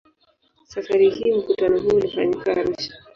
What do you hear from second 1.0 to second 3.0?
hii mkutano huo ulifanyika Arusha.